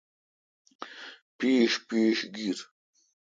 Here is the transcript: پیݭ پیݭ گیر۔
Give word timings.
پیݭ 1.37 1.71
پیݭ 1.87 2.17
گیر۔ 2.35 2.59